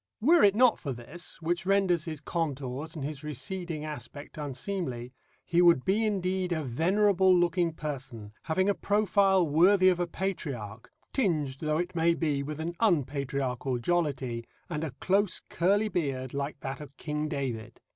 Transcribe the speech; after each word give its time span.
Were 0.19 0.41
it 0.43 0.55
not 0.55 0.79
for 0.79 0.93
this, 0.93 1.39
which 1.43 1.63
renders 1.67 2.05
his 2.05 2.21
contours 2.21 2.95
and 2.95 3.05
his 3.05 3.23
receding 3.23 3.85
aspect 3.85 4.35
unseemly, 4.35 5.13
he 5.45 5.61
would 5.61 5.85
be 5.85 6.03
indeed 6.07 6.51
a 6.51 6.63
venerable 6.63 7.31
looking 7.37 7.71
person, 7.71 8.33
having 8.45 8.67
a 8.67 8.73
profile 8.73 9.47
worthy 9.47 9.89
of 9.89 9.99
a 9.99 10.07
patriarch, 10.07 10.89
tinged 11.13 11.57
though 11.59 11.77
it 11.77 11.93
may 11.93 12.15
be 12.15 12.41
with 12.41 12.59
an 12.59 12.73
unpatriarchal 12.79 13.77
jollity, 13.77 14.43
and 14.71 14.83
a 14.83 14.89
close 14.99 15.39
curly 15.51 15.87
beard 15.87 16.33
like 16.33 16.61
that 16.61 16.81
of 16.81 16.97
King 16.97 17.27
David. 17.27 17.79